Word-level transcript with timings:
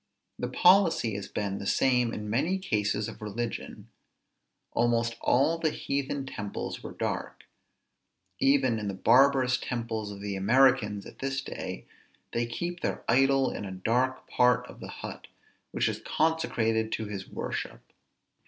The 0.39 0.47
policy 0.47 1.13
has 1.13 1.27
been 1.27 1.59
the 1.59 1.67
same 1.67 2.11
in 2.11 2.27
many 2.27 2.57
cases 2.57 3.07
of 3.07 3.21
religion. 3.21 3.89
Almost 4.71 5.15
all 5.21 5.59
the 5.59 5.69
heathen 5.69 6.25
temples 6.25 6.81
were 6.81 6.91
dark. 6.93 7.43
Even 8.39 8.79
in 8.79 8.87
the 8.87 8.95
barbarous 8.95 9.59
temples 9.59 10.11
of 10.11 10.19
the 10.19 10.35
Americans 10.35 11.05
at 11.05 11.19
this 11.19 11.39
day, 11.43 11.85
they 12.31 12.47
keep 12.47 12.79
their 12.79 13.03
idol 13.07 13.51
in 13.51 13.63
a 13.63 13.71
dark 13.71 14.27
part 14.27 14.65
of 14.65 14.79
the 14.79 14.87
hut, 14.89 15.27
which 15.69 15.87
is 15.87 16.01
consecrated 16.03 16.91
to 16.93 17.05
his 17.05 17.29
worship. 17.29 17.81